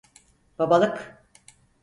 [0.59, 1.19] Babalık!